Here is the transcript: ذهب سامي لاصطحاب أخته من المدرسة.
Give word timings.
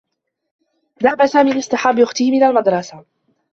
ذهب 1.03 1.25
سامي 1.25 1.53
لاصطحاب 1.53 1.99
أخته 1.99 2.31
من 2.31 2.43
المدرسة. 2.43 3.05